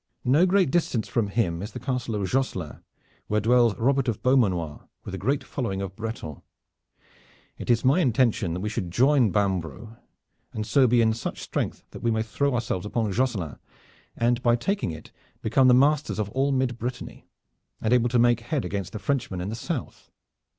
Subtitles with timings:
[0.25, 2.79] No great distance from him is the Castle of Josselin
[3.27, 6.39] where dwells Robert of Beaumanoir with a great following of Bretons.
[7.59, 9.97] It is my intention that we should join Bambro',
[10.53, 13.59] and so be in such strength that we may throw ourselves upon Josselin,
[14.17, 15.11] and by taking it
[15.43, 17.27] become the masters of all mid Brittany,
[17.79, 20.09] and able to make head against the Frenchmen in the south."